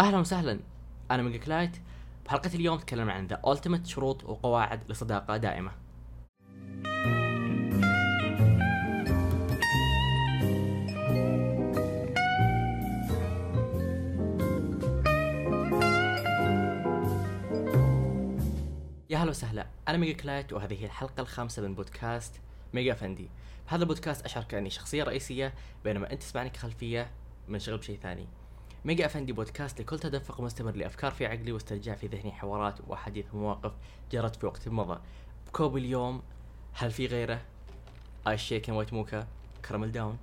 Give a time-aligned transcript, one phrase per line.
[0.00, 0.60] أهلا وسهلا.
[1.10, 1.76] أنا ميجا كلايت.
[2.24, 5.72] بحلقة اليوم تكلمنا عن the ultimate شروط وقواعد لصداقة دائمة.
[19.10, 19.66] يا هلا وسهلا.
[19.88, 22.40] أنا ميجا كلايت وهذه هي الحلقة الخامسة من بودكاست
[22.74, 23.30] ميجا فندي.
[23.68, 25.54] بهذا البودكاست اشعر كاني شخصية رئيسية
[25.84, 27.10] بينما أنت تسمعني كخلفية
[27.48, 28.26] منشغل بشيء ثاني.
[28.84, 33.72] ميجا افندي بودكاست لكل تدفق مستمر لأفكار في عقلي واسترجاع في ذهني حوارات وأحاديث ومواقف
[34.12, 35.00] جرت في وقت مضى.
[35.46, 36.22] بكوب اليوم
[36.72, 37.40] هل في غيره؟
[38.28, 39.26] iced shaken white mocha.
[39.68, 40.18] caramel down.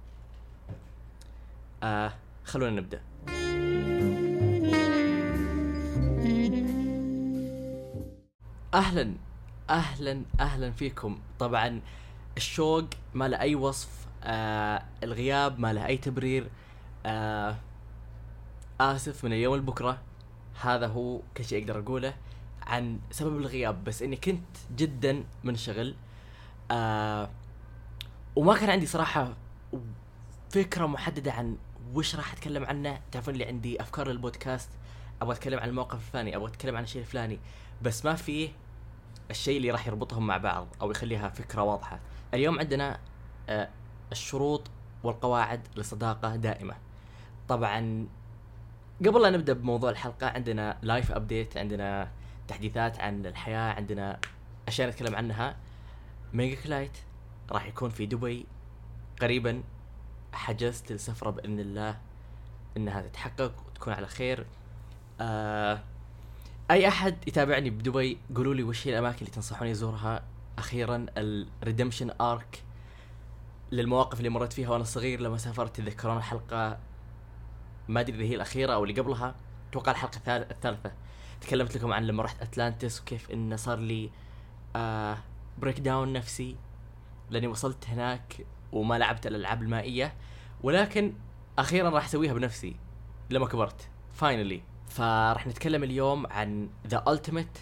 [1.84, 2.14] آه
[2.46, 3.02] خلونا نبدأ.
[8.74, 9.14] أهلا
[9.70, 11.20] أهلا أهلا فيكم.
[11.40, 11.82] طبعا
[12.38, 16.50] الشوق ما له أي وصف آه الغياب ما له أي تبرير
[17.06, 17.58] آه
[18.82, 20.02] آسف من اليوم لبكرة.
[20.62, 22.14] هذا هو كل شيء أقدر أقوله
[22.62, 25.96] عن سبب الغياب بس إني كنت جدا منشغل.
[26.72, 27.30] آه
[28.36, 29.34] وما كان عندي صراحة
[30.50, 31.58] فكرة محددة عن
[31.94, 33.02] وش راح أتكلم عنه.
[33.12, 34.70] تعرفون اللي عندي أفكار للبودكاست.
[35.22, 37.40] أبغى أتكلم عن الموقف الفلاني أبغى أتكلم عن الشيء الفلاني
[37.82, 38.50] بس ما فيه
[39.32, 42.00] الشيء اللي راح يربطهم مع بعض أو يخليها فكرة واضحة.
[42.34, 43.00] اليوم عندنا
[43.50, 43.70] آه
[44.12, 44.72] الشروط
[45.04, 46.76] والقواعد لصداقة دائمة.
[47.48, 48.08] طبعا
[49.06, 52.12] قبل لا نبدأ بموضوع الحلقة عندنا life update عندنا
[52.48, 54.20] تحديثات عن الحياة عندنا
[54.68, 55.56] أشياء نتكلم عنها.
[56.34, 56.98] ميجا كلايت
[57.52, 58.46] راح يكون في دبي
[59.22, 59.64] قريبا.
[60.34, 61.98] حجزت السفره بإذن الله
[62.78, 64.46] إنها تتحقق وتكون على خير.
[65.22, 65.84] آه
[66.72, 70.24] أي أحد يتابعني بدبي قولوا لي وش هي الأماكن اللي تنصحوني أزورها.
[70.58, 72.64] أخيرا ال redemption arc
[73.72, 76.78] للمواقف اللي مريت فيها وأنا صغير لما سافرت تذكرون الحلقة.
[77.88, 79.36] ما أدري إذا هي الأخيرة أو اللي قبلها.
[79.70, 80.92] أتوقع الحلقة الثالثة.
[81.42, 84.10] تكلمت لكم عن لما رحت اتلانتس وكيف انه صار لي
[84.76, 85.18] آه
[85.58, 86.56] breakdown نفسي.
[87.30, 90.14] لأني وصلت هناك وما لعبت الألعاب المائية.
[90.64, 91.14] ولكن
[91.60, 92.76] أخيرا راح أسويها بنفسي
[93.30, 93.90] لما كبرت.
[94.14, 97.60] finally فراح نتكلم اليوم عن the ultimate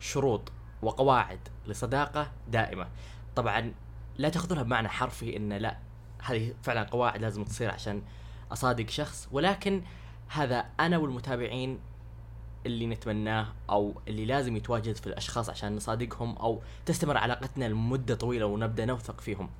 [0.00, 0.52] شروط
[0.82, 2.88] وقواعد لصداقة دائمة.
[3.36, 3.74] طبعا
[4.18, 5.78] لا تأخذونها بمعنى حرفي إن لا
[6.22, 8.02] هذه فعلا قواعد لازم تصير عشان
[8.52, 9.82] أصادق شخص ولكن
[10.28, 11.80] هذا أنا والمتابعين
[12.66, 18.46] اللي نتمناه أو اللي لازم يتواجد في الأشخاص عشان نصادقهم أو تستمر علاقتنا لمدة طويلة
[18.46, 19.50] ونبدأ نوثق فيهم.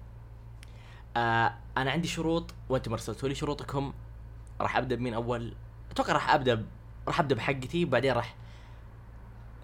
[1.17, 3.93] آه أنا عندي شروط وأنتم ارسلتوا لي شروطكم
[4.61, 5.55] راح أبدأ بمين أول؟
[5.91, 6.67] أتوقع راح أبدأ.
[7.09, 8.37] راح أبدأ بحقتي بعدين راح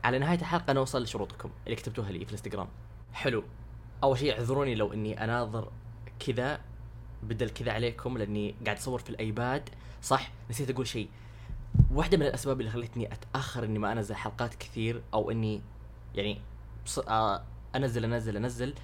[0.05, 2.69] على نهاية الحلقة نوصل لشروطكم اللي كتبتوها لي في الإنستغرام.
[3.13, 3.45] حلو.
[4.03, 5.73] أول شيء اعذروني لو إني أناظر
[6.19, 6.61] كذا
[7.23, 9.69] بدل كذا عليكم لأني قاعد أصور في الآيباد.
[10.03, 11.09] صح؟ نسيت أقول شيء.
[11.93, 15.61] واحدة من الأسباب اللي خلتني أتأخر إني ما أنزل حلقات كثير أو إني
[16.15, 16.41] يعني
[16.87, 16.99] بص...
[16.99, 17.43] آه
[17.77, 18.75] أنزل أنزل أنزل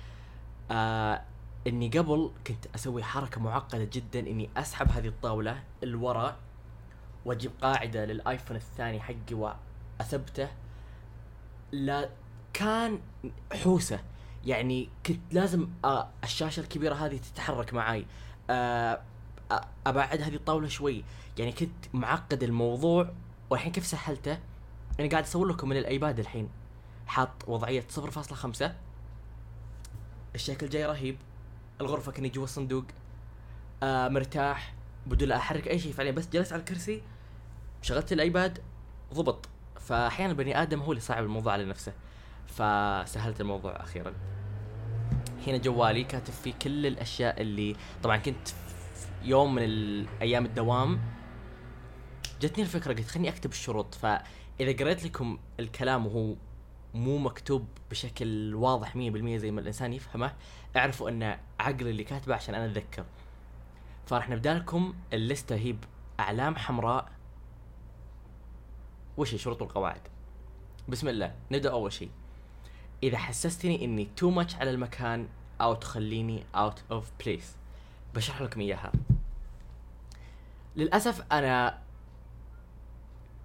[0.71, 1.23] آه
[1.67, 6.37] إني قبل كنت أسوي حركة معقدة جدا إني أسحب هذه الطاولة الورا
[7.25, 9.57] وأجيب قاعدة للآيفون الثاني حقي
[10.01, 10.49] وأثبته.
[11.73, 12.11] لا
[12.53, 12.99] كان
[13.53, 14.01] حوسة.
[14.45, 18.07] يعني كنت لازم آه الشاشة الكبيرة هذه تتحرك معاي.
[19.87, 21.05] أبعد هذه الطاولة شوي.
[21.39, 23.13] يعني كنت معقد الموضوع
[23.51, 24.39] والحين كيف سهلته؟
[25.01, 26.49] أنا قاعد أصور لكم من الآيباد الحين.
[27.07, 28.75] حاط وضعية 0.5
[30.35, 31.17] الشكل جاي رهيب.
[31.81, 32.85] الغرفة كأني جوا الصندوق.
[33.83, 34.75] آه مرتاح.
[35.07, 35.93] بدون لا أحرك أي شيء.
[35.93, 37.03] فعليا بس جلست على الكرسي.
[37.83, 38.63] شغلت الآيباد.
[39.15, 39.49] ضبط.
[39.81, 41.93] فاحيانا البني آدم هو اللي صعب الموضوع على نفسه.
[42.47, 44.13] فسهلت الموضوع أخيرا.
[45.47, 48.49] هنا جوالي كاتب فيه كل الأشياء اللي طبعا كنت
[49.25, 51.01] يوم من الأيام الدوام
[52.41, 53.95] جتني الفكرة قلت خليني أكتب الشروط.
[53.95, 56.35] فإذا قريت لكم الكلام وهو
[56.95, 58.97] مو مكتوب بشكل واضح 100%
[59.37, 60.33] زي ما الإنسان يفهمه
[60.77, 63.05] اعرفوا أن عقلي اللي كاتبه عشان أنا أتذكر.
[64.07, 65.75] فراح نبدأ لكم الليسته هي
[66.19, 67.13] بأعلام حمراء.
[69.17, 70.01] وش هي؟ شروط والقواعد
[70.89, 72.11] بسم الله نبدأ أول شيء.
[73.03, 75.29] إذا حسستني إني تو ماتش على المكان
[75.61, 77.57] أو تخليني out of place
[78.15, 78.93] بشرح لكم إياها.
[80.77, 81.79] للأسف أنا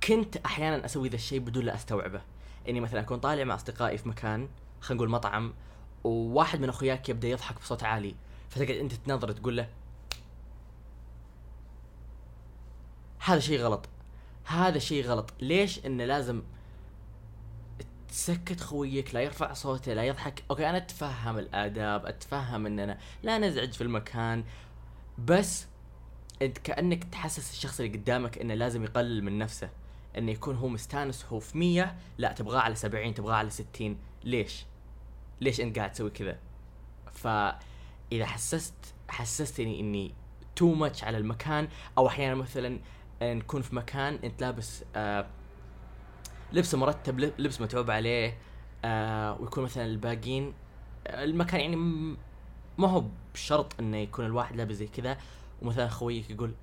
[0.04, 2.22] كنت أحيانا أسوي ذا الشيء بدون لا أستوعبه.
[2.70, 4.48] إني مثلا أكون طالع مع أصدقائي في مكان
[4.82, 5.54] خلينا نقول مطعم
[6.04, 8.16] وواحد من أخوياك يبدأ يضحك بصوت عالي.
[8.50, 9.70] فتقعد أنت تنظر تقول له
[13.20, 13.90] هذا شيء غلط.
[14.46, 15.34] هذا شيء غلط.
[15.40, 16.42] ليش إنه لازم
[18.14, 20.44] تسكت خويك لا يرفع صوته لا يضحك.
[20.52, 24.44] okay أنا أتفهم الآداب أتفهم اننا لا نزعج في المكان
[25.18, 25.66] بس
[26.42, 29.70] أنت كأنك تحسس الشخص اللي قدامك إنه لازم يقلل من نفسه
[30.18, 34.66] إنه يكون هو مستانس هو في 100 لا تبغاه على 70 تبغاه على 60 ليش؟
[35.42, 36.38] ليش أنت قاعد تسوي كذا؟
[37.14, 38.74] فإذا حسست
[39.10, 40.14] حسستني إني
[40.56, 41.68] too much على المكان
[41.98, 42.80] أو أحيانا مثلا
[43.22, 45.28] نكون في مكان أنت لابس آه
[46.54, 48.38] لبس مرتب لبس متعوب عليه
[48.86, 50.54] آه ويكون مثلا الباقيين
[51.08, 51.76] المكان يعني
[52.78, 53.04] ما هو
[53.34, 55.18] بشرط إنه يكون الواحد لابس زي كذا
[55.62, 56.54] ومثلا خويك يقول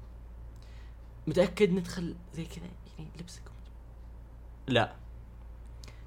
[1.27, 2.67] متأكد ندخل زي كذا
[2.99, 3.43] يعني لبسك.
[4.67, 4.95] لا.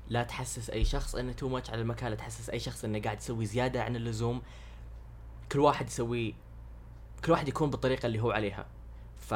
[0.10, 3.18] لا تحسس أي شخص إنه تو ماتش على المكان لا تحسس أي شخص إنه قاعد
[3.18, 4.42] يسوي زيادة عن اللزوم.
[5.52, 6.36] كل واحد يسوي
[7.26, 8.66] كل واحد يكون بالطريقة اللي هو عليها.
[9.18, 9.34] ف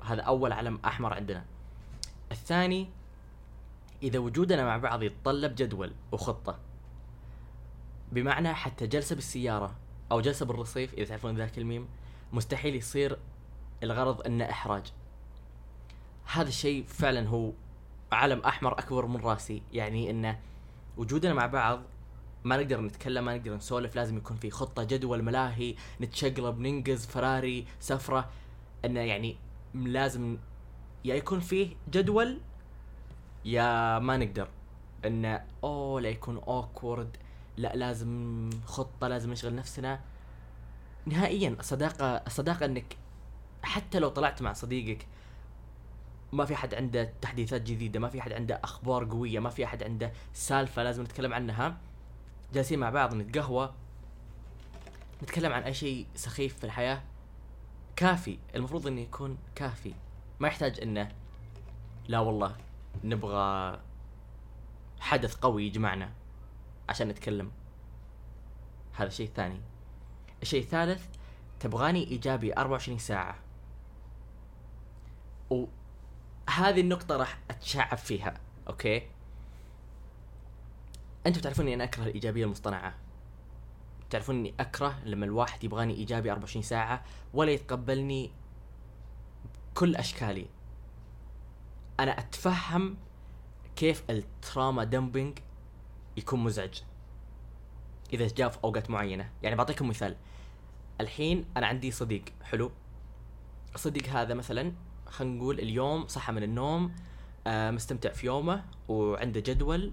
[0.00, 1.44] هذا أول علم أحمر عندنا.
[2.50, 2.88] الثاني
[4.02, 6.58] إذا وجودنا مع بعض يتطلب جدول وخطة
[8.12, 9.74] بمعنى حتى جلسة بالسيارة
[10.12, 11.88] أو جلسة بالرصيف إذا تعرفون ذاك الميم
[12.32, 13.18] مستحيل يصير
[13.82, 14.92] الغرض إنه إحراج.
[16.32, 17.52] هذا الشيء فعلا هو
[18.12, 20.38] علم أحمر أكبر من رأسي يعني انه
[20.96, 21.82] وجودنا مع بعض
[22.44, 27.66] ما نقدر نتكلم ما نقدر نسولف لازم يكون في خطة جدول ملاهي نتشقلب ننقز فراري
[27.80, 28.30] سفرة
[28.84, 29.36] إنه يعني
[29.74, 30.38] لازم
[31.04, 32.40] يا يكون فيه جدول
[33.44, 34.48] يا ما نقدر.
[35.04, 37.16] انه أوه لا يكون اوكورد
[37.56, 40.00] لا لازم خطة لازم نشغل نفسنا.
[41.06, 42.96] نهائيا الصداقه الصداقه إنك
[43.62, 45.06] حتى لو طلعت مع صديقك
[46.32, 49.82] ما في أحد عنده تحديثات جديدة ما في أحد عنده أخبار قوية ما في أحد
[49.82, 51.78] عنده سالفة لازم نتكلم عنها.
[52.54, 53.72] جالسين مع بعض نتقهوى
[55.22, 57.02] نتكلم عن أي شيء سخيف في الحياة.
[57.96, 59.94] كافي المفروض إنه يكون كافي.
[60.40, 61.12] ما يحتاج إنه
[62.08, 62.56] لا والله
[63.04, 63.80] نبغى
[65.00, 66.12] حدث قوي يجمعنا
[66.88, 67.50] عشان نتكلم.
[68.92, 69.60] هذا الشيء الثاني
[70.42, 71.06] الشيء الثالث
[71.60, 73.38] تبغاني إيجابي 24 ساعة.
[75.50, 78.34] وهذه النقطة راح أتشعب فيها
[78.68, 79.02] أوكي؟
[81.26, 82.94] أنتم تعرفون إني أنا أكره الإيجابية المصطنعة.
[84.10, 87.04] تعرفون إني أكره لما الواحد يبغاني إيجابي 24 ساعة
[87.34, 88.30] ولا يتقبلني
[89.80, 90.46] كل أشكالي.
[92.00, 92.96] أنا أتفهم
[93.76, 95.38] كيف التراما دمبنج
[96.16, 96.82] يكون مزعج
[98.12, 99.30] إذا جاء في أوقات معينة.
[99.42, 100.16] يعني بعطيكم مثال.
[101.00, 102.72] الحين أنا عندي صديق حلو؟
[103.74, 104.72] الصديق هذا مثلا
[105.06, 106.94] خلينا نقول اليوم صحى من النوم
[107.46, 109.92] آه مستمتع في يومه وعنده جدول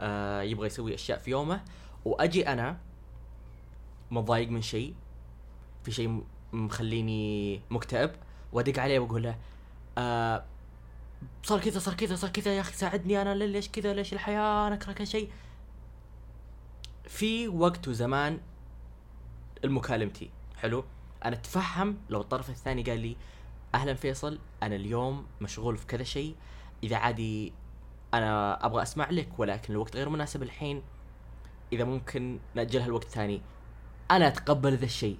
[0.00, 1.64] آه يبغى يسوي أشياء في يومه
[2.04, 2.78] وأجي أنا
[4.10, 4.94] متضايق من شيء
[5.82, 8.25] في شيء مخليني مكتئب.
[8.52, 9.38] وادق عليه وأقول له
[9.98, 10.44] آه
[11.42, 14.74] صار كذا صار كذا صار كذا يا أخي ساعدني أنا ليش كذا؟ ليش الحياة؟ أنا
[14.74, 15.30] اكره كل شيء.
[17.04, 18.40] في وقت وزمان
[19.64, 20.30] لمكالمتي.
[20.56, 20.84] حلو؟
[21.24, 23.16] أنا أتفهم لو الطرف الثاني قال لي
[23.74, 26.36] أهلا فيصل أنا اليوم مشغول في كذا شيء.
[26.82, 27.52] إذا عادي
[28.14, 30.82] أنا أبغى أسمع لك ولكن الوقت غير مناسب الحين
[31.72, 33.42] إذا ممكن نأجلها الوقت ثاني.
[34.10, 35.18] أنا أتقبل ذا الشيء.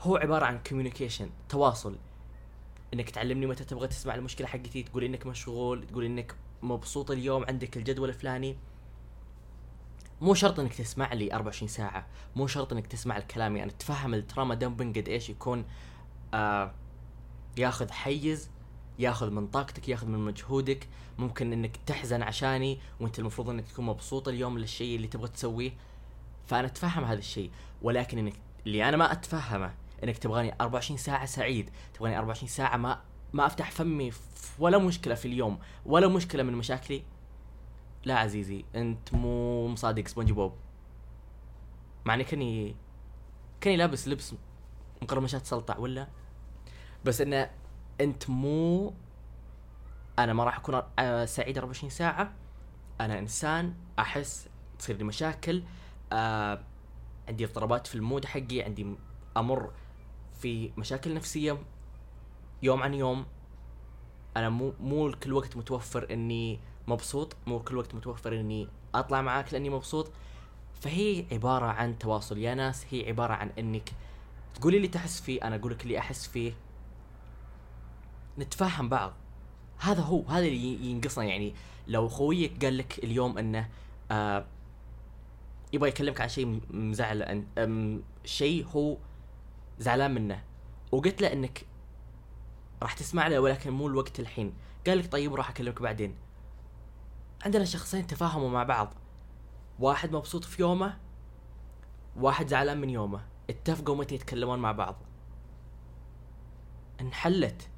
[0.00, 1.96] هو عبارة عن communication تواصل.
[2.94, 7.76] إنك تعلمني متى تبغى تسمع المشكلة حقتي تقول إنك مشغول تقول إنك مبسوط اليوم عندك
[7.76, 8.56] الجدول الفلاني.
[10.20, 12.06] مو شرط إنك تسمع لي 24 ساعة
[12.36, 13.56] مو شرط إنك تسمع الكلام.
[13.56, 15.64] يعني تفهم التراما دمبنج قد إيش يكون
[16.34, 16.74] آه
[17.56, 18.50] ياخذ حيز
[18.98, 20.88] ياخذ من طاقتك ياخذ من مجهودك.
[21.18, 25.72] ممكن إنك تحزن عشاني وأنت المفروض إنك تكون مبسوط اليوم للشيء اللي تبغى تسويه.
[26.46, 27.50] فأنا أتفهم هذا الشيء
[27.82, 28.34] ولكن إنك
[28.66, 29.74] اللي أنا ما أتفهمه
[30.04, 34.12] إنك تبغاني 24 ساعة سعيد تبغاني 24 ساعة ما ما أفتح فمي
[34.58, 37.02] ولا مشكلة في اليوم ولا مشكلة من مشاكلي.
[38.04, 40.54] لا عزيزي أنت مو مصادق سبونج بوب.
[42.04, 42.76] مع إني كاني
[43.60, 44.34] كاني لابس لبس
[45.02, 46.08] مقرمشات سلطع ولا؟
[47.04, 47.50] بس إنه
[48.00, 48.94] أنت مو
[50.18, 50.82] أنا ما راح أكون
[51.26, 52.32] سعيد 24 ساعة.
[53.00, 54.48] أنا إنسان أحس
[54.78, 55.62] تصير لي مشاكل
[56.12, 56.60] آه
[57.28, 58.94] عندي اضطرابات في ال mood حقي عندي
[59.36, 59.72] أمر
[60.44, 61.58] في مشاكل نفسية
[62.62, 63.26] يوم عن يوم.
[64.36, 69.52] أنا مو مو كل وقت متوفر إني مبسوط مو كل وقت متوفر إني أطلع معاك
[69.52, 70.10] لأني مبسوط.
[70.80, 72.38] فهي عبارة عن تواصل.
[72.38, 73.90] يا ناس هي عبارة عن إنك
[74.54, 76.52] تقولي اللي تحس فيه أنا أقول لك اللي أحس فيه.
[78.38, 79.12] نتفهم بعض.
[79.78, 81.24] هذا هو هذا اللي ينقصنا.
[81.24, 81.54] يعني
[81.88, 83.68] لو خويك قال لك اليوم إنه
[84.10, 84.44] آه
[85.72, 87.44] يبغى يكلمك عن شيء مزعل
[88.24, 88.96] شيء هو
[89.78, 90.44] زعلان منه.
[90.92, 91.66] وقلت له إنك
[92.82, 94.54] راح تسمع له ولكن مو الوقت الحين.
[94.86, 96.16] قال لك طيب راح أكلمك بعدين.
[97.44, 98.94] عندنا شخصين تفاهموا مع بعض.
[99.78, 100.98] واحد مبسوط في يومه
[102.16, 103.26] واحد زعلان من يومه.
[103.50, 104.96] اتفقوا متى يتكلمون مع بعض.
[107.00, 107.68] انحلت.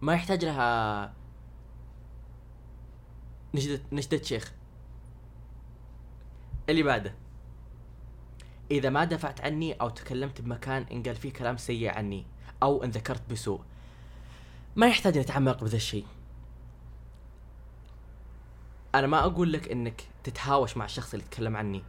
[0.00, 1.14] ما يحتاج لها
[3.54, 4.52] نجدة نجدة شيخ.
[6.68, 7.14] اللي بعده.
[8.70, 12.26] إذا ما دفعت عني أو تكلمت بمكان إن قال فيه كلام سيء عني
[12.62, 13.60] أو إن ذكرت بسوء
[14.76, 16.06] ما يحتاج نتعمق بذا الشيء.
[18.94, 21.82] أنا ما أقول لك إنك تتهاوش مع الشخص اللي يتكلم عني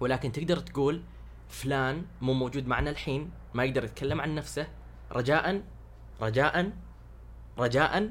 [0.00, 1.02] ولكن تقدر تقول
[1.48, 4.68] فلان مو موجود معنا الحين ما يقدر يتكلم عن نفسه
[5.12, 5.62] رجاء
[6.20, 6.72] رجاء
[7.58, 8.10] رجاء.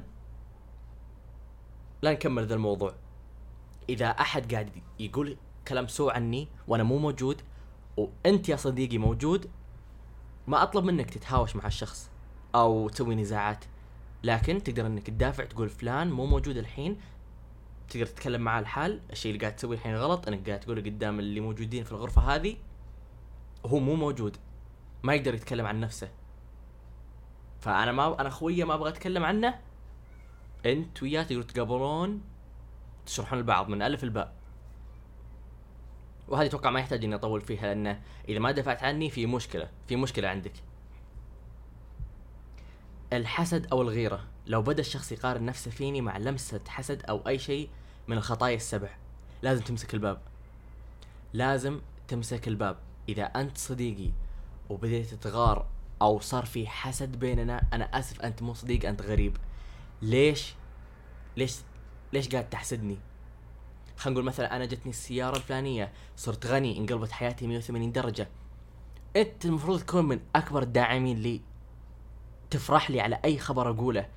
[2.02, 2.94] لا نكمل ذا الموضوع.
[3.88, 5.36] إذا أحد قاعد يقول
[5.68, 7.42] كلام سوء عني وأنا مو موجود
[7.96, 9.50] وأنت يا صديقي موجود
[10.46, 12.10] ما أطلب منك تتهاوش مع الشخص
[12.54, 13.64] أو تسوي نزاعات
[14.24, 16.96] لكن تقدر إنك تدافع تقول فلان مو موجود الحين
[17.88, 21.40] تقدر تتكلم معاه الحال الشيء اللي قاعد تسويه الحين غلط إنك قاعد تقوله قدام اللي
[21.40, 22.56] موجودين في الغرفة هذه
[23.66, 24.36] هو مو موجود
[25.02, 26.08] ما يقدر يتكلم عن نفسه.
[27.60, 29.60] فأنا ما أنا خويه ما أبغى أتكلم عنه
[30.66, 32.22] أنت وياه تقدرون تقابلون
[33.06, 34.32] تشرحون البعض من ألف الباء
[36.28, 39.96] وهذه أتوقع ما يحتاج إني أطول فيها لأنه إذا ما دفعت عني في مشكلة في
[39.96, 40.52] مشكلة عندك.
[43.12, 47.68] الحسد أو الغيرة لو بدأ الشخص يقارن نفسه فيني مع لمسة حسد أو أي شيء
[48.08, 48.88] من الخطايا السبع
[49.42, 50.20] لازم تمسك الباب.
[51.32, 52.76] لازم تمسك الباب.
[53.08, 54.10] إذا أنت صديقي
[54.70, 55.66] وبديت تغار
[56.02, 59.36] أو صار في حسد بيننا أنا آسف أنت مو صديق أنت غريب.
[60.02, 60.54] ليش؟
[61.36, 61.56] ليش؟
[62.12, 62.98] ليش قاعد تحسدني؟
[63.96, 68.28] خلينا نقول مثلا أنا جتني السيارة الفلانية صرت غني انقلبت حياتي 180 درجة.
[69.16, 71.40] أنت المفروض تكون من أكبر الداعمين لي.
[72.50, 74.08] تفرح لي على أي خبر أقوله.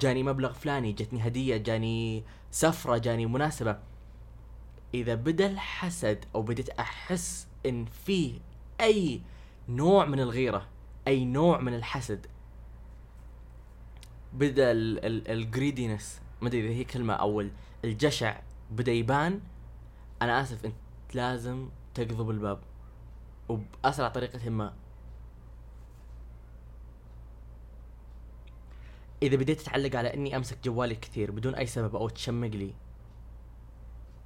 [0.00, 3.78] جاني مبلغ فلاني جتني هدية جاني سفرة جاني مناسبة.
[4.94, 8.40] إذا بدأ الحسد أو بديت أحس إن في
[8.80, 9.20] أي
[9.68, 10.66] نوع من الغيرة
[11.08, 12.26] أي نوع من الحسد
[14.32, 14.72] بدأ
[15.32, 17.44] الجريدينس ما أدري إذا هي كلمة أو
[17.84, 19.40] الجشع بدأ يبان.
[20.22, 20.74] أنا آسف أنت
[21.14, 22.60] لازم تقضب الباب.
[23.48, 24.74] وبأسرع طريقة ما.
[29.22, 32.74] إذا بديت تعلق على إني أمسك جوالي كثير بدون أي سبب أو تشمق لي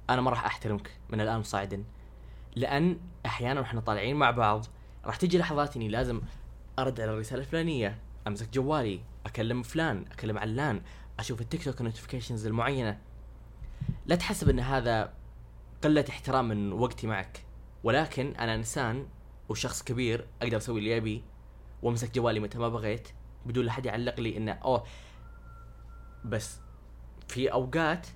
[0.09, 0.91] أنا ما راح أحترمك.
[1.09, 1.83] من الآن صاعدا.
[2.55, 4.65] لأن أحيانا وإحنا طالعين مع بعض
[5.05, 6.21] راح تجي لحظات إني لازم
[6.79, 7.99] أرد على الرسالة الفلانية.
[8.27, 10.81] أمسك جوالي أكلم فلان أكلم علان
[11.19, 12.99] أشوف التيك توك notifications المعينة.
[14.05, 15.13] لا تحسب إن هذا
[15.83, 17.45] قلة احترام من وقتي معك.
[17.83, 19.05] ولكن أنا إنسان
[19.49, 21.23] وشخص كبير أقدر أسوي اللي أبي
[21.81, 23.07] وأمسك جوالي متى ما بغيت
[23.45, 24.83] بدون لا حد يعلق لي إنه أوه.
[26.25, 26.59] بس
[27.27, 28.07] في أوقات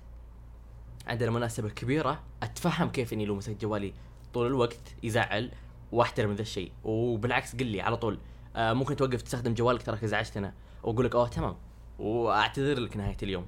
[1.06, 3.92] عندنا مناسبة كبيرة أتفهم كيف إني لو مسكت جوالي
[4.34, 5.50] طول الوقت يزعل
[5.92, 6.72] وأحترم ذا الشيء.
[6.84, 8.18] وبالعكس قل لي على طول
[8.56, 11.56] آه ممكن توقف تستخدم جوالك تراك ازعجتنا وأقول لك أوه تمام.
[11.98, 13.46] وأعتذر لك نهاية اليوم.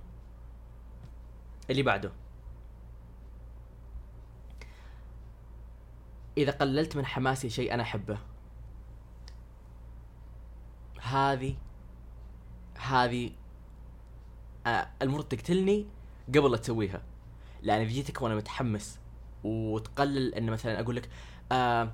[1.70, 2.12] اللي بعده.
[6.38, 8.18] إذا قللت من حماسي شيء أنا أحبه.
[11.00, 11.56] هذه
[12.78, 13.30] هذه
[14.66, 14.88] آه
[15.22, 15.86] تقتلني
[16.28, 17.02] قبل لا تسويها.
[17.62, 18.98] لأن جيتك وأنا متحمس
[19.44, 21.08] وتقلل إن مثلا أقول لك
[21.52, 21.92] آه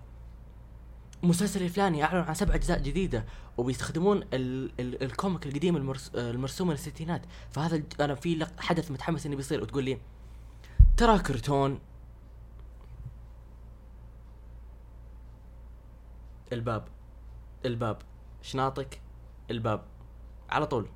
[1.27, 3.25] مسلسل الفلاني أعلن عن سبع أجزاء جديدة
[3.57, 7.23] وبيستخدمون ال ال الكوميك القديم المرس المرسوم من الستينات.
[7.51, 9.99] فهذا أنا في حدث متحمس انه بيصير وتقول لي
[10.97, 11.79] ترى كرتون
[16.53, 16.89] الباب
[17.65, 17.99] الباب
[18.43, 19.01] شناطك
[19.51, 19.85] الباب.
[20.51, 20.89] على طول.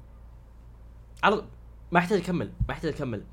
[1.23, 1.45] على
[1.93, 3.25] ما يحتاج أكمل ما يحتاج أكمل.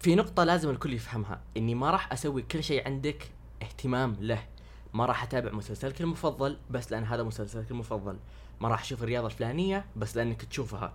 [0.00, 3.30] في نقطة لازم الكل يفهمها إني ما راح أسوي كل شيء عندك
[3.62, 4.46] اهتمام له.
[4.92, 8.18] ما راح أتابع مسلسلك المفضل بس لأن هذا مسلسلك المفضل.
[8.60, 10.92] ما راح أشوف الرياضة الفلانية بس لأنك تشوفها.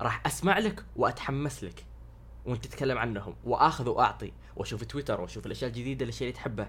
[0.00, 1.84] راح أسمع لك وأتحمس لك
[2.46, 6.68] وأنت تتكلم عنهم وأخذ وأعطي وأشوف تويتر وأشوف الأشياء الجديدة الأشياء اللي تحبه.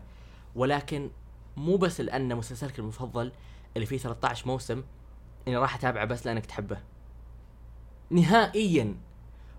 [0.56, 1.10] ولكن
[1.58, 3.32] مو بس لأن مسلسلك المفضل
[3.76, 4.84] اللي فيه 13 موسم
[5.48, 6.78] إني راح أتابعه بس لأنك تحبه.
[8.10, 8.96] نهائيا.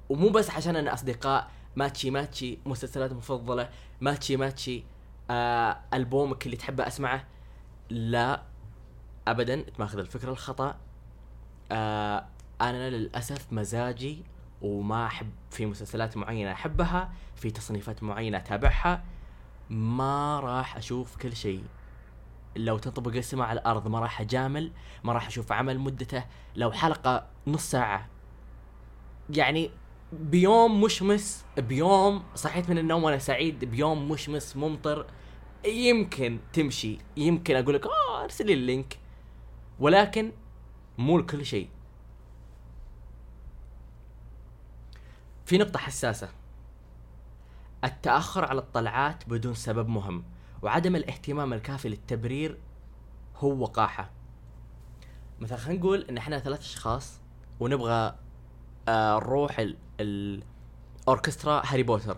[0.09, 4.85] ومو بس عشان أنا أصدقاء ماتشي ماتشي مسلسلات مفضلة ماتشي ماتشي.
[5.31, 7.25] آه ألبومك اللي تحبه أسمعه؟
[7.91, 8.43] لا
[9.29, 10.77] ابدا تماخذ الفكرة الخطأ.
[11.73, 12.27] آه
[12.61, 14.25] أنا للأسف مزاجي
[14.63, 19.05] وما أحب في مسلسلات معينة أحبها في تصنيفات معينة أتابعها
[19.71, 21.65] ما راح أشوف كل شيء.
[22.57, 24.73] لو تنطبق السماء على الأرض ما راح أجامل
[25.05, 26.25] ما راح أشوف عمل مدته.
[26.57, 28.09] لو حلقة نص ساعة
[29.31, 29.71] يعني
[30.13, 35.07] بيوم مشمس بيوم صحيت من النوم وأنا سعيد بيوم مشمس ممطر
[35.67, 38.99] يمكن تمشي يمكن أقول لك آه أرسل لي ال link.
[39.79, 40.33] ولكن
[40.99, 41.69] مو لكل شيء.
[45.47, 46.29] في نقطة حساسة.
[47.85, 50.25] التأخر على الطلعات بدون سبب مهم
[50.63, 52.59] وعدم الاهتمام الكافي للتبرير
[53.37, 54.11] هو وقاحة.
[55.41, 57.21] مثلا خلينا نقول إن إحنا ثلاث أشخاص
[57.61, 58.22] ونبغى
[58.89, 62.17] ال- الأوركسترا هاري بوتر.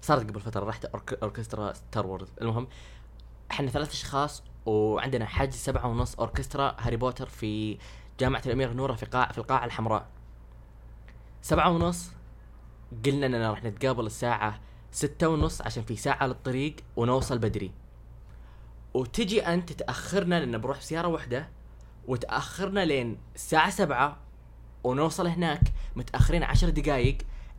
[0.00, 0.84] صارت قبل فترة رحت
[1.22, 2.68] أوركسترا ستار وورز المهم
[3.50, 7.78] إحنا ثلاث أشخاص وعندنا حجز سبعة ونص أوركسترا هاري بوتر في
[8.20, 10.06] جامعة الأمير نورة في قاع في القاعة الحمراء.
[11.42, 12.10] سبعة ونص
[13.04, 17.72] قلنا إننا راح نتقابل الساعة ستة ونص عشان في ساعة للطريق ونوصل بدري.
[18.94, 21.48] وتجي أنت تأخرنا لأن بروح بسيارة واحدة
[22.08, 24.16] وتأخرنا لين الساعة سبعة
[24.84, 25.62] ونوصل هناك
[25.96, 27.18] متأخرين عشر دقايق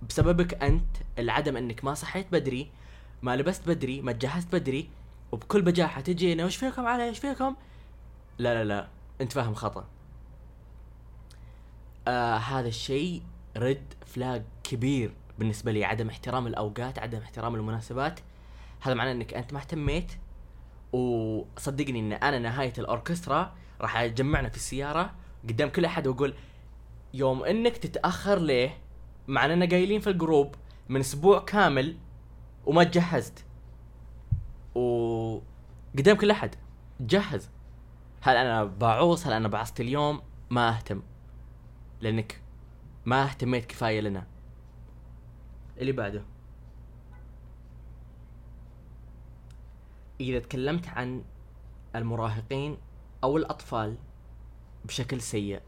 [0.10, 2.70] بسببك أنت العدم أنك ما صحيت بدري
[3.22, 4.90] ما لبست بدري ما تجهزت بدري
[5.32, 7.56] وبكل بجاحة تجينا وش فيكم علي؟ إيش فيكم؟
[8.38, 8.88] لا لا لا
[9.22, 9.86] أنت فاهم خطأ.
[12.08, 13.22] آه هذا الشيء
[13.58, 18.20] رد فلاج كبير بالنسبة لي عدم احترام الأوقات عدم احترام المناسبات.
[18.82, 20.12] هذا معناه أنك أنت ما اهتميت
[20.94, 25.14] وصدقني إن أنا نهاية الأوركسترا راح أجمعنا في السيارة
[25.50, 26.34] قدام كل أحد وأقول
[27.16, 28.78] يوم إنك تتأخر ليه؟
[29.28, 30.56] مع اننا قايلين في الجروب
[30.90, 31.98] من أسبوع كامل
[32.66, 33.46] وما تجهزت.
[34.76, 35.40] و
[35.98, 36.56] قدام كل أحد
[37.00, 37.50] جهز.
[38.22, 41.02] هل أنا بعوص؟ هل أنا بعصت اليوم؟ ما أهتم.
[42.02, 42.42] لأنك
[43.06, 44.28] ما اهتميت كفاية لنا.
[45.78, 46.24] اللي بعده.
[50.20, 51.24] إذا تكلمت عن
[51.96, 52.78] المراهقين
[53.24, 53.98] أو الأطفال
[54.86, 55.62] بشكل سيء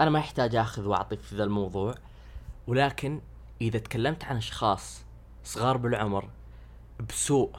[0.00, 1.94] أنا ما يحتاج أخذ وأعطي في ذا الموضوع
[2.66, 3.20] ولكن
[3.60, 5.02] إذا تكلمت عن أشخاص
[5.44, 6.28] صغار بالعمر
[7.08, 7.50] بسوء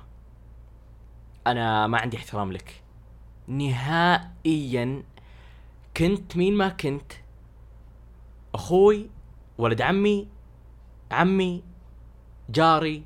[1.48, 2.84] أنا ما عندي احترام لك.
[3.48, 5.04] نهائيا
[5.98, 7.14] كنت مين ما كنت
[8.56, 9.10] أخوي
[9.58, 10.28] ولد عمي
[11.12, 11.64] عمي
[12.50, 13.04] جاري.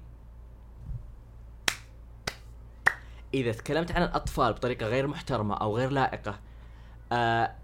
[3.33, 6.39] إذا تكلمت عن الأطفال بطريقة غير محترمة أو غير لائقة
[7.11, 7.55] آه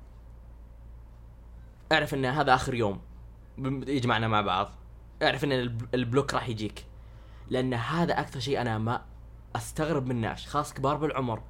[1.92, 3.02] اعرف ان هذا اخر يوم.
[3.88, 4.72] يجمعنا مع بعض.
[5.24, 6.86] اعرف ان الب- البلوك راح يجيك.
[7.50, 9.02] لأن هذا أكثر شيء أنا ما
[9.56, 11.42] أستغرب منه اشخاص كبار بالعمر.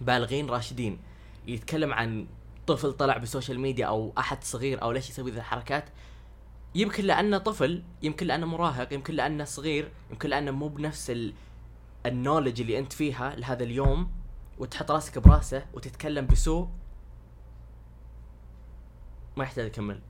[0.00, 0.98] بالغين راشدين.
[1.46, 2.26] يتكلم عن
[2.66, 5.84] طفل طلع بالسوشيال ميديا أو أحد صغير أو ليش يسوي ذي الحركات.
[6.74, 11.34] يمكن لأنه طفل يمكن لأنه مراهق يمكن لأنه صغير يمكن لأنه مو بنفس ال...
[12.06, 14.10] النولج اللي أنت فيها لهذا اليوم.
[14.58, 16.68] وتحط راسك براسه وتتكلم بسوء.
[19.36, 20.00] ما يحتاج أكمل.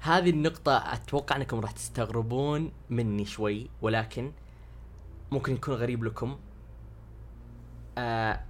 [0.00, 4.32] هذه النقطة أتوقع أنكم راح تستغربون مني شوي ولكن
[5.30, 6.38] ممكن يكون غريب لكم.
[7.98, 8.40] آه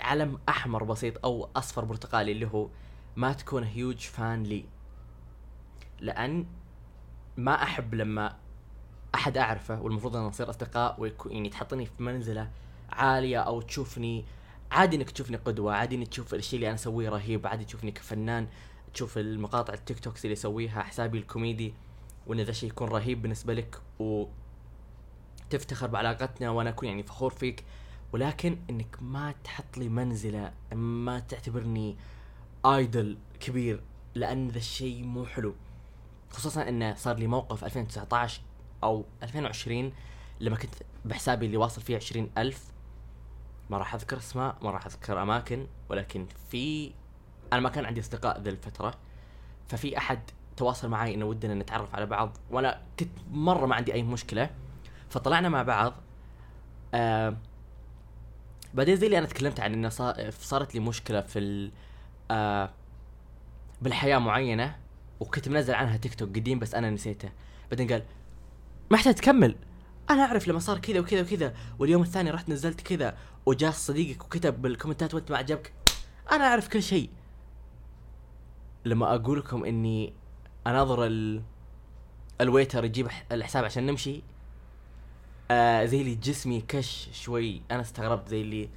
[0.00, 2.68] علم أحمر بسيط أو أصفر برتقالي اللي هو
[3.16, 4.64] ما تكون huge fan لي.
[6.00, 6.46] لأن
[7.36, 8.36] ما أحب لما
[9.14, 12.50] أحد أعرفه والمفروض أن نصير أصدقاء ويكون يعني تحطني في منزلة
[12.90, 14.24] عالية أو تشوفني
[14.74, 18.46] عادي إنك تشوفني قدوة عادي إنك تشوف الشيء اللي أنا أسويه رهيب عادي تشوفني كفنان
[18.94, 21.74] تشوف المقاطع ال TikToks اللي اسويها حسابي الكوميدي
[22.26, 24.26] وإن ذا شيء يكون رهيب بالنسبة لك و
[25.50, 27.64] تفتخر بعلاقتنا وأنا أكون يعني فخور فيك.
[28.12, 31.96] ولكن إنك ما تحط لي منزلة ما تعتبرني
[32.66, 33.82] ايدل كبير
[34.14, 35.54] لأن ذا الشيء مو حلو.
[36.30, 38.40] خصوصا انه صار لي موقف 2019
[38.82, 39.92] أو 2020
[40.40, 42.73] لما كنت بحسابي اللي واصل فيه 20 ألف
[43.70, 46.92] ما راح أذكر اسماء ما راح أذكر أماكن ولكن في
[47.52, 48.94] أنا ما كان عندي أصدقاء ذي الفترة
[49.68, 50.18] ففي أحد
[50.56, 54.50] تواصل معي إنه ودنا نتعرف على بعض وأنا كنت مرة ما عندي أي مشكلة
[55.08, 55.94] فطلعنا مع بعض
[56.94, 57.36] آه
[58.74, 61.72] بعدين زي اللي أنا تكلمت عن إنه صار صارت لي مشكلة في ال
[62.30, 62.70] آه
[63.82, 64.76] بالحياة معينة
[65.20, 67.30] وكنت منزل عنها تيك توك قديم بس أنا نسيته.
[67.70, 68.02] بعدين قال
[68.90, 69.56] ما يحتاج تكمل.
[70.10, 74.62] أنا أعرف لما صار كذا وكذا وكذا واليوم الثاني رحت نزلت كذا وجاء صديقك وكتب
[74.62, 75.72] بالكومنتات وانت ما عجبك.
[76.32, 77.10] أنا أعرف كل شيء.
[78.84, 80.12] لما أقول لكم إني
[80.66, 81.42] أناظر ال
[82.40, 84.22] الويتر يجيب الحساب عشان نمشي
[85.50, 87.62] آه زي اللي جسمي كش شوي.
[87.70, 88.68] أنا استغربت زي اللي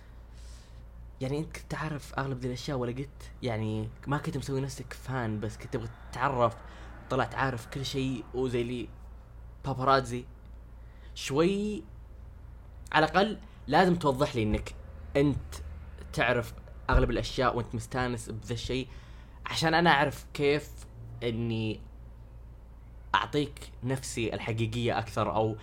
[1.22, 5.40] يعني أنت كنت تعرف أغلب ذي الأشياء ولا قلت؟ يعني ما كنت مسوي نفسك فان
[5.40, 6.56] بس كنت تبغى تتعرف
[7.10, 8.90] طلعت عارف كل شيء وزي اللي
[9.66, 10.26] باباراتزي
[11.18, 11.84] شوي
[12.92, 14.76] على الأقل لازم توضح لي إنك
[15.16, 15.56] أنت
[16.14, 16.54] تعرف
[16.90, 18.88] أغلب الأشياء وأنت مستانس بذا الشيء
[19.46, 20.72] عشان أنا أعرف كيف
[21.24, 21.82] إني
[23.16, 25.56] أعطيك نفسي الحقيقية أكثر أو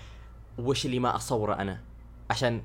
[0.59, 1.81] وش اللي ما أصوره أنا.
[2.31, 2.62] عشان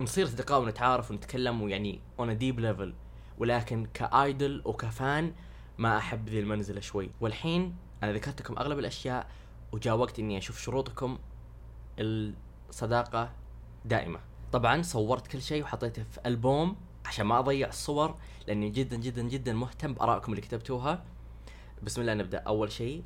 [0.00, 2.94] نصير أصدقاء ونتعارف ونتكلم ويعني on deep level
[3.38, 5.32] ولكن ك idol وك fan
[5.78, 7.10] ما أحب ذي المنزلة شوي.
[7.20, 9.30] والحين أنا ذكرت لكم أغلب الأشياء
[9.72, 11.18] وجاء وقت إني أشوف شروطكم
[11.98, 13.30] الصداقة
[13.84, 14.20] دائمة.
[14.52, 18.14] طبعا صورت كل شيء وحطيته في ألبوم عشان ما أضيع الصور
[18.46, 21.04] لأني جدا جدا جدا مهتم بآرائكم اللي كتبتوها.
[21.82, 22.38] بسم الله نبدأ.
[22.38, 23.02] أول شيء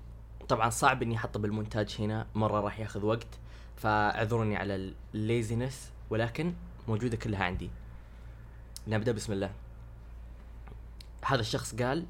[0.49, 3.39] طبعا صعب إني احطه بالمونتاج هنا مرة راح ياخذ وقت
[3.77, 6.55] فاعذروني على الليزنس ولكن
[6.89, 7.71] موجودة كلها عندي.
[8.89, 9.13] نبدأ.
[9.13, 9.53] بسم الله.
[11.25, 12.07] هذا الشخص قال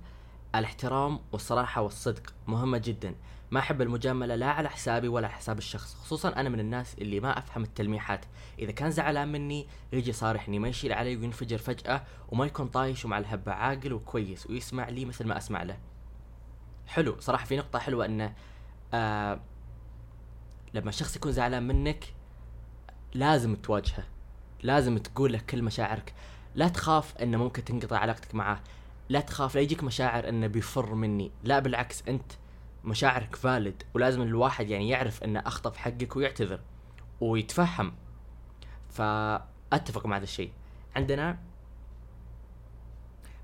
[0.55, 3.15] الاحترام والصراحة والصدق مهمة جدا.
[3.51, 7.21] ما أحب المجاملة لا على حسابي ولا على حساب الشخص خصوصا أنا من الناس اللي
[7.21, 8.25] ما أفهم التلميحات.
[8.59, 13.19] إذا كان زعلان مني يجي صارحني ما يشيل علي وينفجر فجأة وما يكون طايش ومع
[13.19, 15.79] الهبة عاقل وكويس ويسمع لي مثل ما أسمع له.
[16.87, 18.35] حلو صراحة في نقطة حلوة أنه
[18.95, 19.41] آه
[20.75, 22.05] لما الشخص يكون زعلان منك
[23.15, 24.05] لازم تواجهه
[24.63, 26.15] لازم تقول له كل مشاعرك.
[26.55, 28.63] لا تخاف إنه ممكن تنقطع علاقتك معه
[29.09, 31.31] لا تخاف لا يجيك مشاعر إنه بيفر مني.
[31.45, 32.33] لا بالعكس أنت
[32.85, 36.61] مشاعرك فالد ولازم الواحد يعني يعرف إنه أخطأ في حقك ويعتذر
[37.21, 37.93] ويتفهم.
[38.91, 40.53] فأتفق مع هذا الشيء.
[40.97, 41.39] عندنا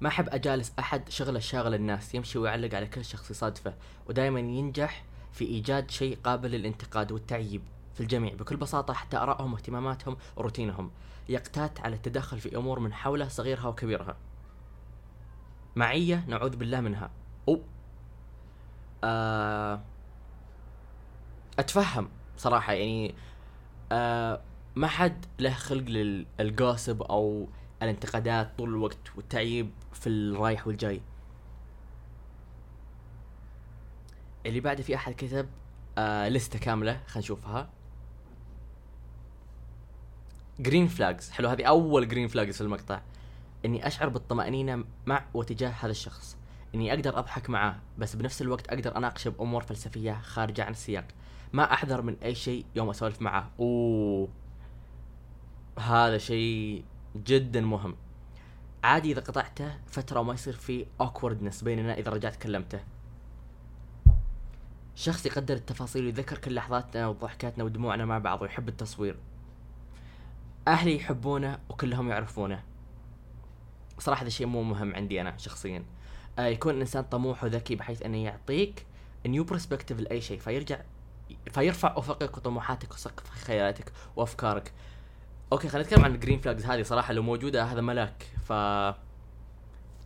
[0.00, 3.74] ما أحب أجالس أحد شغلة شاغل الناس يمشي ويعلق على كل شخص يصادفه
[4.06, 7.62] ودائما ينجح في إيجاد شيء قابل للانتقاد والتعييب
[7.94, 10.90] في الجميع بكل بساطة حتى آرائهم واهتماماتهم وروتينهم.
[11.28, 14.16] يقتات على التدخل في أمور من حوله صغيرها وكبيرها.
[15.76, 17.10] معية نعوذ بالله منها.
[17.48, 17.60] أو
[19.04, 19.80] آه
[21.58, 23.14] أتفهم صراحة يعني
[23.92, 24.40] آه
[24.76, 25.82] ما حد له خلق
[26.38, 27.48] للجوسب أو
[27.82, 31.00] الانتقادات طول الوقت والتعييب في الرايح والجاي.
[34.46, 35.48] اللي بعده في أحد كتب
[35.98, 37.68] آه لستة كاملة خلينا نشوفها.
[40.60, 43.00] green flags حلو هذه أول green flags في المقطع.
[43.64, 46.36] إني أشعر بالطمأنينة مع وتجاه هذا الشخص.
[46.76, 51.04] إني أقدر أضحك معاه بس بنفس الوقت أقدر أناقشه بأمور فلسفية خارجة عن السياق.
[51.52, 53.50] ما أحذر من أي شيء يوم أسولف معاه.
[53.60, 54.28] أوه.
[55.78, 56.84] هذا شيء
[57.16, 57.96] جدا مهم.
[58.84, 62.80] عادي إذا قطعته فترة وما يصير في awkwardness بيننا إذا رجعت كلمته.
[64.94, 69.16] شخص يقدر التفاصيل ويذكر كل لحظاتنا وضحكاتنا ودموعنا مع بعض ويحب التصوير.
[70.68, 72.62] أهلي يحبونه وكلهم يعرفونه.
[73.98, 75.84] صراحة هذا الشيء مو مهم عندي أنا شخصيا.
[76.38, 78.86] يكون الإنسان طموح وذكي بحيث أنه يعطيك
[79.26, 80.80] new perspective لأي شيء فيرجع
[81.50, 84.72] فيرفع أفقك وطموحاتك وسقف خيالاتك وأفكارك.
[85.52, 88.26] okay خلينا نتكلم عن ال green flags هذه صراحة لو موجودة هذا ملاك.
[88.44, 88.52] ف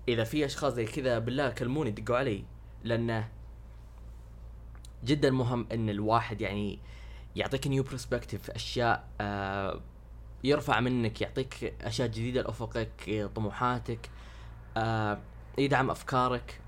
[0.08, 2.44] إذا في أشخاص زي كذا بالله كلموني دقوا علي.
[2.84, 3.28] لأنه
[5.04, 6.78] جدا مهم إن الواحد يعني
[7.36, 9.80] يعطيك new perspective أشياء آه
[10.44, 14.10] يرفع منك يعطيك أشياء جديدة لأفقك طموحاتك.
[14.76, 15.18] آه
[15.58, 16.60] يدعم أفكارك.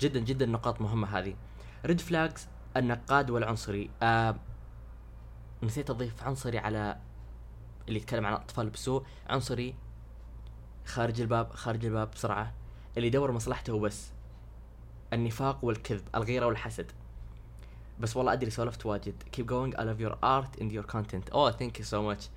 [0.00, 1.34] جدا جدا نقاط مهمة هذه.
[1.86, 3.90] red flags النقاد والعنصري.
[4.02, 4.36] آه
[5.62, 6.98] نسيت أضيف عنصري على
[7.88, 9.04] اللي يتكلم عن الاطفال بسوء.
[9.28, 9.74] عنصري
[10.84, 12.54] خارج الباب خارج الباب بسرعة.
[12.96, 14.12] اللي يدور مصلحته وبس
[15.12, 16.92] النفاق والكذب الغيرة والحسد.
[18.00, 19.22] بس والله أدري سولفت واجد.
[19.36, 21.32] Keep going I love your art and your content.
[21.32, 22.28] Oh thank you so much.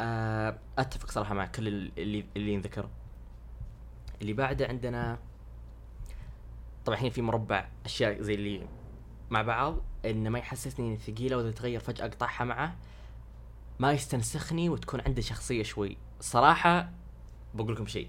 [0.00, 2.88] آه، أتفق صراحة مع كل اللي اللي ينذكر.
[4.22, 5.18] اللي بعده عندنا
[6.84, 8.68] طبعا الحين في مربع أشياء زي اللي
[9.30, 12.76] مع بعض إنه ما يحسسني إني ثقيله واذا تغير فجأة أقطعها معه
[13.78, 15.96] ما يستنسخني وتكون عنده شخصية شوي.
[16.20, 16.90] صراحة
[17.54, 18.08] بقول لكم شيء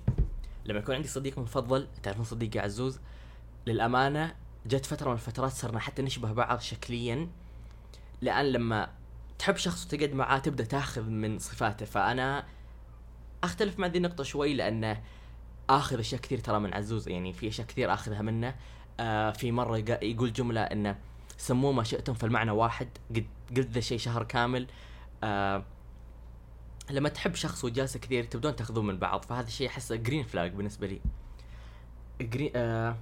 [0.66, 3.00] لما يكون عندي صديق مفضل تعرفون صديقي عزوز
[3.68, 7.30] للأمانة جت فترة من الفترات صرنا حتى نشبه بعض شكليا.
[8.22, 8.90] لأن لما
[9.40, 11.86] تحب شخص وتقعد معاه تبدأ تاخذ من صفاته.
[11.86, 12.46] فأنا
[13.44, 15.02] أختلف مع ذي النقطة شوي لأنه
[15.70, 18.56] اخذ أشياء كثير ترى من عزوز يعني في أشياء كثير آخذها منه.
[19.00, 20.98] آه في مرة يقول جملة إنه
[21.38, 23.26] سموه ما شئتم فالمعنى واحد قد
[23.58, 24.68] قلت ذا الشيء شهر كامل.
[25.24, 25.64] آه
[26.90, 30.88] لما تحب شخص وجالسة كثير تبدون تأخذون من بعض فهذا الشيء أحسه green flag بالنسبة
[30.88, 31.02] لي.
[32.22, 32.96] green آه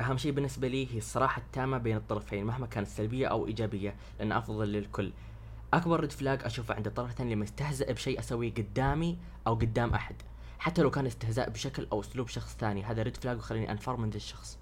[0.00, 4.32] أهم شيء بالنسبة لي هي الصراحة التامة بين الطرفين مهما كانت سلبية أو إيجابية لأن
[4.32, 5.12] أفضل للكل.
[5.74, 10.14] أكبر red flag أشوفه عند الطرف الثاني لما يستهزئ بشيء أسويه قدامي أو قدام أحد.
[10.58, 14.10] حتى لو كان استهزاء بشكل أو أسلوب شخص ثاني هذا red flag وخليني انفر من
[14.10, 14.58] ذا الشخص.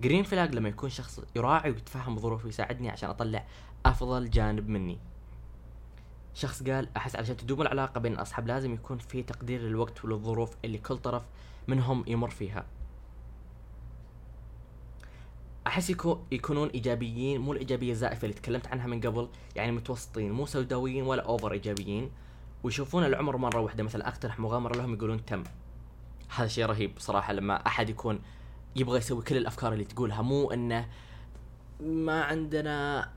[0.00, 3.46] green flag لما يكون شخص يراعي ويتفهم ظروفي ويساعدني عشان أطلع
[3.86, 4.98] أفضل جانب مني.
[6.34, 10.78] شخص قال أحس علشان تدوم العلاقة بين الأصحاب لازم يكون في تقدير للوقت وللظروف اللي
[10.78, 11.22] كل طرف
[11.68, 12.66] منهم يمر فيها.
[15.66, 20.46] أحس يكون يكونون إيجابيين مو الإيجابية الزائفة اللي تكلمت عنها من قبل يعني متوسطين مو
[20.46, 22.10] سوداويين ولا over إيجابيين.
[22.62, 23.84] ويشوفون العمر مرة واحدة.
[23.84, 25.44] مثلا أقترح مغامرة لهم يقولون تم.
[26.36, 28.20] هذا شيء رهيب صراحة لما أحد يكون
[28.76, 30.22] يبغى يسوي كل الأفكار اللي تقولها.
[30.22, 30.88] مو إنه
[31.80, 33.08] ما عندنا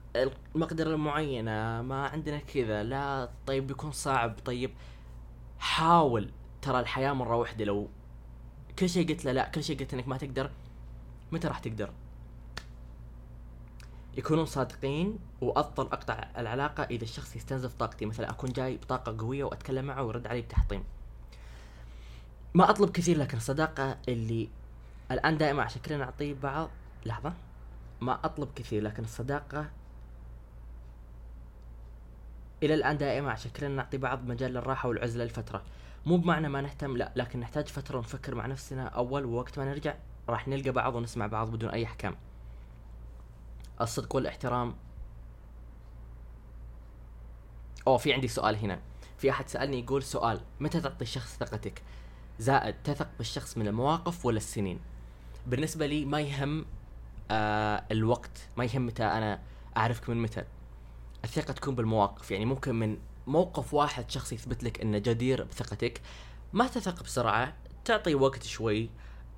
[0.56, 2.84] المقدرة المعينة ما عندنا كذا.
[2.84, 4.36] لا طيب بيكون صعب.
[4.46, 4.72] طيب
[5.60, 6.32] حاول.
[6.62, 7.66] ترى الحياة مرة واحدة.
[7.66, 7.90] لو
[8.80, 10.52] كل شيء قلت له لا كل شيء قلت إنك ما تقدر
[11.32, 11.90] متى راح تقدر؟
[14.18, 18.06] يكونون صادقين وأفضل أقطع العلاقة إذا الشخص يستنزف طاقتي.
[18.06, 20.84] مثلا أكون جاي بطاقة قوية وأتكلم معه ويرد علي بتحطيم.
[22.54, 24.50] ما أطلب كثير لكن الصداقه اللي
[25.12, 26.70] الآن دائما عشان كلنا نعطيه بعض
[27.06, 27.34] لحظة.
[28.02, 29.70] ما أطلب كثير لكن الصداقة
[32.64, 35.64] إلى الآن دائما عشان كلنا نعطي بعض مجال للراحة والعزلة لفترة.
[36.06, 39.96] مو بمعنى ما نهتم لا لكن نحتاج فترة نفكر مع نفسنا أول ووقت ما نرجع
[40.30, 42.16] راح نلقى بعض ونسمع بعض بدون أي أحكام.
[43.82, 44.76] الصدق والاحترام.
[47.88, 48.80] أوه في عندي سؤال هنا.
[49.18, 51.82] في أحد سألني يقول سؤال متى تعطي الشخص ثقتك؟
[52.40, 54.80] زائد تثق بالشخص من المواقف ولا السنين؟
[55.48, 56.66] بالنسبة لي ما يهم
[57.32, 59.40] آه الوقت ما يهم متى أنا
[59.78, 60.44] أعرفك من متى.
[61.24, 66.02] الثقة تكون بالمواقف يعني ممكن من موقف واحد شخص يثبت لك إنه جدير بثقتك
[66.54, 67.54] ما تثق بسرعة
[67.86, 68.90] تعطي وقت شوي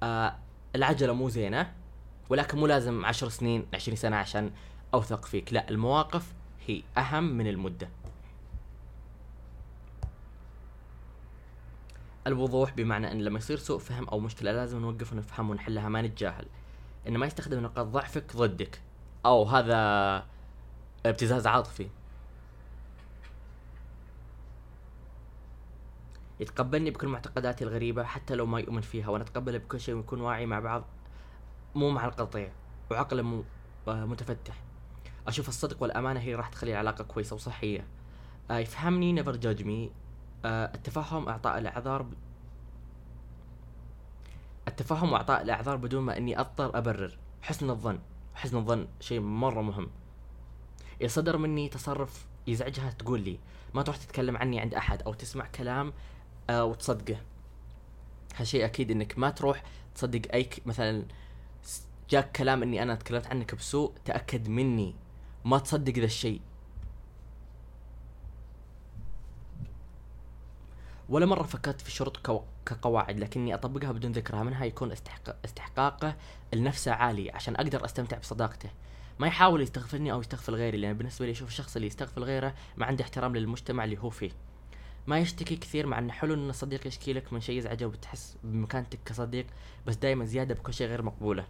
[0.04, 0.40] آه
[0.76, 1.74] العجلة مو زينة.
[2.30, 4.52] ولكن مو لازم عشر سنين عشرين سنة عشان
[4.94, 5.54] أوثق فيك.
[5.54, 6.34] لا المواقف
[6.68, 7.90] هي أهم من المدة.
[12.28, 16.46] الوضوح بمعنى إن لما يصير سوء فهم أو مشكلة لازم نوقف ونفهم ونحلها ما نتجاهل.
[17.08, 18.82] انه ما يستخدم نقاط ضعفك ضدك.
[19.26, 20.26] أو هذا
[21.06, 21.90] ابتزاز عاطفي.
[26.40, 30.60] يتقبلني بكل معتقداتي الغريبة حتى لو ما يؤمن فيها ونتقبل بكل شيء ونكون واعي مع
[30.60, 30.84] بعض.
[31.76, 32.52] مو مع القطيع
[32.92, 33.44] وعقل مو
[33.88, 34.56] آه، متفتح
[35.28, 37.88] أشوف الصدق والأمانة هي راح تخلي العلاقة كويسة وصحية
[38.52, 39.92] آه، يفهمني نيفر جادج مي
[40.46, 42.06] التفهم أعطاء الأعذار.
[44.68, 48.00] التفهم واعطاء الأعذار بدون ما إني أضطر أبرر حسن الظن
[48.36, 49.88] حسن الظن شيء مرة مهم
[51.02, 53.40] اذا صدر مني تصرف يزعجها تقول لي
[53.74, 55.94] ما تروح تتكلم عني عند أحد أو تسمع كلام
[56.50, 57.18] آه وتصدقه
[58.36, 59.64] هالشيء أكيد إنك ما تروح
[59.96, 60.50] تصدق أي.
[60.66, 61.06] مثلا
[62.10, 64.96] جاك كلام إني أنا تكلمت عنك بسوء تأكد مني.
[65.46, 66.42] ما تصدق ذا الشيء.
[71.10, 72.18] ولا مرة فكرت في الشروط.
[72.66, 74.44] كقواعد لكني أطبقها بدون ذكرها.
[74.44, 75.46] منها يكون استحق...
[75.46, 76.16] استحقاقه
[76.54, 78.70] لنفسه عالي عشان أقدر أستمتع بصداقته.
[79.20, 82.86] ما يحاول يستغفلني أو يستغفل غيري لأن بالنسبة لي أشوف الشخص اللي يستغفل غيره ما
[82.86, 84.32] عنده احترام للمجتمع اللي هو فيه.
[85.08, 89.00] ما يشتكي كثير مع انه حلو إن الصديق يشكي لك من شيء يزعجه وتحس بمكانتك
[89.06, 89.48] كصديق
[89.88, 91.46] بس دائما زيادة بكل شيء غير مقبولة.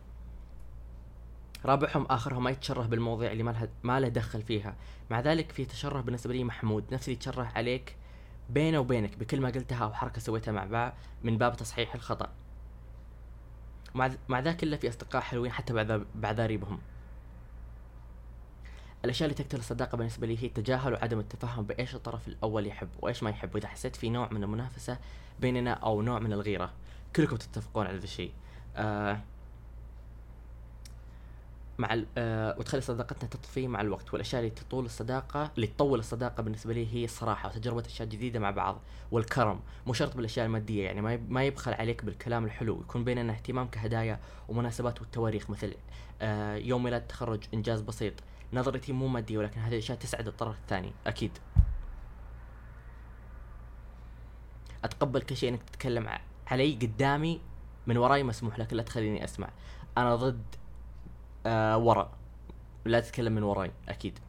[1.66, 4.76] رابعهم آخرهم ما يتشره بالمواضيع اللي ما لها ما له دخل فيها.
[5.10, 6.94] مع ذلك في تشره بالنسبة لي محمود.
[6.94, 7.96] نفس اللي يتشره عليك
[8.50, 12.30] بينه وبينك بكل ما قلتها أو حركة سويتها مع بعض من باب تصحيح الخطأ.
[13.96, 16.80] مع مع ذا كله في أصدقاء حلوين حتى بعذاريبهم
[19.06, 23.24] الأشياء اللي تقتل الصداقة بالنسبة لي هي التجاهل وعدم التفهم بإيش الطرف الأول يحب وإيش
[23.24, 23.56] ما يحب.
[23.56, 24.98] وإذا حسيت في نوع من المنافسة
[25.40, 26.74] بيننا أو نوع من الغيرة.
[27.16, 28.32] كلكم تتفقون على ذا الشيء.
[28.76, 29.22] آه
[31.78, 34.14] مع آه وتخلي صداقتنا تطفي مع الوقت.
[34.14, 38.52] والأشياء اللي تطول الصداقة اللي تطول الصداقة بالنسبة لي هي الصراحة وتجربة أشياء جديدة مع
[38.52, 39.60] بعض والكرم.
[39.88, 42.82] مو شرط بالأشياء المادية يعني ما ما يبخل عليك بالكلام الحلو.
[42.82, 45.74] يكون بيننا اهتمام كهدايا ومناسبات والتواريخ مثل
[46.22, 48.14] آه يوم ميلاد تخرج إنجاز بسيط.
[48.54, 50.94] نظرتي مو مادية ولكن هذه الأشياء تسعد الطرف الثاني.
[51.08, 51.32] أكيد.
[54.84, 56.10] أتقبل كل شيء إنك تتكلم
[56.48, 57.42] علي قدامي
[57.88, 59.50] من وراي مسموح لك لا تخليني أسمع.
[59.98, 60.44] أنا ضد
[61.46, 62.12] آه ورا.
[62.86, 64.20] لا تتكلم من وراي أكيد.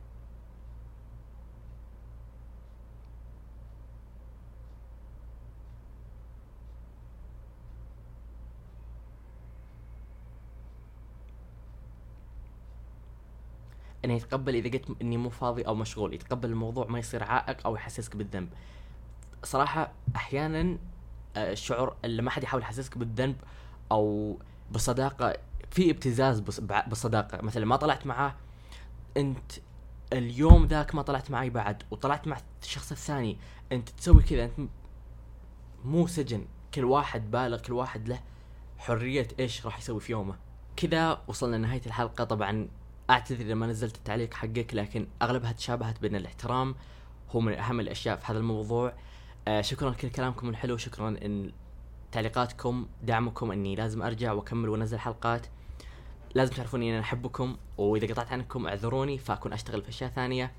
[14.04, 17.74] إنه يتقبل إذا قلت إني مو فاضي أو مشغول يتقبل الموضوع ما يصير عائق أو
[17.76, 18.48] يحسسك بالذنب.
[19.44, 20.78] صراحة أحيانا
[21.36, 23.36] آه، الشعور اللي ما حد يحاول يحسسك بالذنب
[23.92, 24.36] أو
[24.72, 25.36] بصداقة
[25.70, 28.34] في ابتزاز بالصداقه مثلا ما طلعت معاه
[29.16, 29.52] أنت
[30.12, 33.38] اليوم ذاك ما طلعت معي بعد وطلعت مع الشخص الثاني
[33.72, 34.70] أنت تسوي كذا أنت
[35.84, 36.46] مو سجن.
[36.74, 38.20] كل واحد بالغ كل واحد له
[38.78, 40.36] حرية إيش راح يسوي في يومه.
[40.76, 42.24] كذا وصلنا لنهاية الحلقة.
[42.24, 42.68] طبعا
[43.10, 46.74] أعتذر لما نزلت التعليق حقك لكن أغلبها تشابهت بين الاحترام
[47.30, 48.92] هو من أهم الأشياء في هذا الموضوع.
[49.48, 51.52] آه شكرا لكل كلامكم الحلو شكرا إن
[52.12, 55.46] تعليقاتكم دعمكم إني لازم أرجع وأكمل وانزل حلقات.
[56.36, 60.52] لازم تعرفون إني أنا أحبكم وإذا قطعت عنكم اعذروني فأكون أشتغل في أشياء ثانية.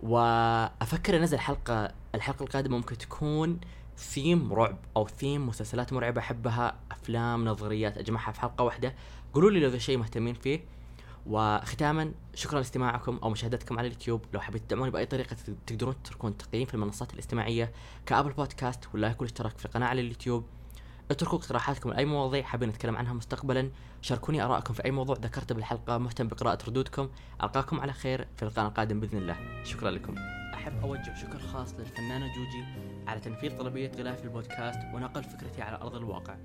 [0.00, 3.60] وأفكر أنزل حلقة الحلقة القادمة ممكن تكون
[3.96, 8.94] ثيم رعب أو ثيم مسلسلات مرعبة أحبها أفلام نظريات أجمعها في حلقة واحدة.
[9.34, 10.60] قولوا لي لو ذا شيء مهتمين فيه.
[11.26, 14.24] وختاما شكرا لاستماعكم أو مشاهدتكم على اليوتيوب.
[14.32, 17.72] لو حبيتوا تدعموني بأي طريقة تقدرون تتركون تقييم في المنصات الاستماعية
[18.06, 20.44] كأبل بودكاست ولا يكون اشتراك في القناه على اليوتيوب.
[21.10, 23.70] اتركوا اقتراحاتكم لأي مواضيع حابين نتكلم عنها مستقبلا.
[24.02, 25.98] شاركوني آرائكم في أي موضوع ذكرته بالحلقة.
[25.98, 27.08] مهتم بقراءة ردودكم.
[27.42, 29.36] ألقاكم على خير في اللقاء القادم بإذن الله.
[29.64, 30.14] شكرا لكم.
[30.54, 32.64] أحب أوجه شكر خاص للفنانة جوجي
[33.06, 36.36] على تنفيذ طلبية غلافي البودكاست ونقل فكرتي على أرض الواقع.